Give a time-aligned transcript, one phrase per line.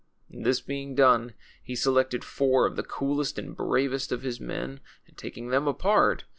[0.43, 5.15] This being done, he selected four of the coolest and bravest of his men, and
[5.15, 6.23] taking them apart